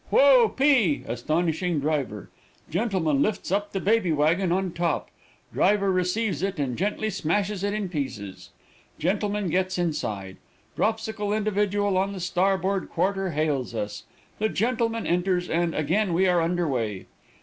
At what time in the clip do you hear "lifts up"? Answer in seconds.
3.21-3.71